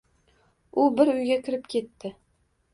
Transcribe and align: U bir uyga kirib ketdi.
U 0.85 0.87
bir 1.01 1.13
uyga 1.13 1.39
kirib 1.45 1.71
ketdi. 1.77 2.15